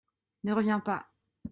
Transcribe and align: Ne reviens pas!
Ne 0.45 0.53
reviens 0.53 0.79
pas! 0.81 1.05